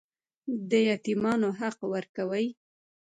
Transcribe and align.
د 0.69 0.71
یتیمانو 0.89 1.49
حق 1.59 1.79
ورکوئ؟ 1.93 2.47